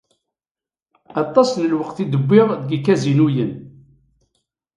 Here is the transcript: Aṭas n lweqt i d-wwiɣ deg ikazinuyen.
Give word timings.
Aṭas 1.21 1.49
n 1.59 1.63
lweqt 1.71 1.97
i 2.03 2.05
d-wwiɣ 2.11 2.47
deg 2.57 2.71
ikazinuyen. 2.77 3.51